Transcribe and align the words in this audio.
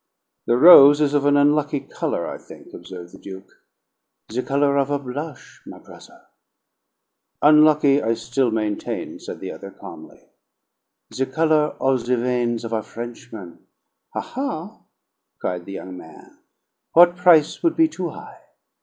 "The 0.47 0.57
rose 0.57 0.99
is 0.99 1.13
of 1.13 1.27
an 1.27 1.37
unlucky 1.37 1.79
color, 1.79 2.25
I 2.27 2.39
think," 2.39 2.73
observed 2.73 3.13
the 3.13 3.19
Duke. 3.19 3.51
"The 4.29 4.41
color 4.41 4.75
of 4.77 4.89
a 4.89 4.97
blush, 4.97 5.61
my 5.63 5.77
brother." 5.77 6.25
"Unlucky, 7.43 8.01
I 8.01 8.15
still 8.15 8.49
maintain," 8.49 9.19
said 9.19 9.39
the 9.39 9.51
other 9.51 9.69
calmly. 9.69 10.25
"The 11.15 11.27
color 11.27 11.75
of 11.79 12.07
the 12.07 12.17
veins 12.17 12.65
of 12.65 12.73
a 12.73 12.81
Frenchman. 12.81 13.67
Ha, 14.15 14.21
ha!" 14.21 14.79
cried 15.39 15.65
the 15.65 15.73
young 15.73 15.97
man. 15.97 16.39
"What 16.93 17.15
price 17.15 17.61
would 17.61 17.75
be 17.75 17.87
too 17.87 18.09
high? 18.09 18.39